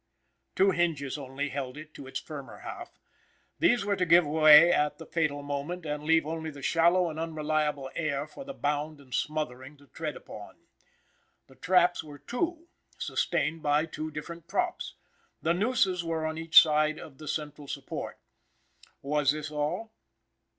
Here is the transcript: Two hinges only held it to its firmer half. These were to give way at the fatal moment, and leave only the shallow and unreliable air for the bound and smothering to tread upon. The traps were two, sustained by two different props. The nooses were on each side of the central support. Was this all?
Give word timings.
Two 0.55 0.71
hinges 0.71 1.15
only 1.15 1.49
held 1.49 1.77
it 1.77 1.93
to 1.93 2.07
its 2.07 2.19
firmer 2.19 2.61
half. 2.61 2.97
These 3.59 3.85
were 3.85 3.95
to 3.95 4.03
give 4.07 4.25
way 4.25 4.73
at 4.73 4.97
the 4.97 5.05
fatal 5.05 5.43
moment, 5.43 5.85
and 5.85 6.01
leave 6.03 6.25
only 6.25 6.49
the 6.49 6.63
shallow 6.63 7.07
and 7.07 7.19
unreliable 7.19 7.91
air 7.95 8.25
for 8.25 8.43
the 8.43 8.55
bound 8.55 8.99
and 8.99 9.13
smothering 9.13 9.77
to 9.77 9.85
tread 9.85 10.15
upon. 10.15 10.55
The 11.45 11.53
traps 11.55 12.03
were 12.03 12.17
two, 12.17 12.65
sustained 12.97 13.61
by 13.61 13.85
two 13.85 14.09
different 14.09 14.47
props. 14.47 14.95
The 15.43 15.53
nooses 15.53 16.03
were 16.03 16.25
on 16.25 16.35
each 16.39 16.59
side 16.59 16.97
of 16.97 17.19
the 17.19 17.27
central 17.27 17.67
support. 17.67 18.17
Was 19.03 19.33
this 19.33 19.51
all? 19.51 19.91